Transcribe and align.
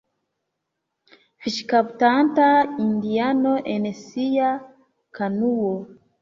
Fiŝkaptanta 1.43 2.47
indiano 2.85 3.53
en 3.75 3.87
sia 4.01 4.49
kanuo. 5.21 5.71